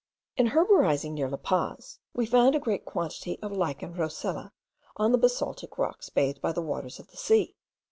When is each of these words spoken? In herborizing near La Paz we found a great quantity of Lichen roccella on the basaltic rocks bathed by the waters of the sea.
In 0.35 0.47
herborizing 0.47 1.11
near 1.13 1.29
La 1.29 1.37
Paz 1.37 1.99
we 2.11 2.25
found 2.25 2.55
a 2.55 2.59
great 2.59 2.85
quantity 2.85 3.37
of 3.43 3.51
Lichen 3.51 3.93
roccella 3.93 4.49
on 4.97 5.11
the 5.11 5.19
basaltic 5.19 5.77
rocks 5.77 6.09
bathed 6.09 6.41
by 6.41 6.51
the 6.53 6.59
waters 6.59 6.97
of 6.97 7.09
the 7.11 7.17
sea. 7.17 7.55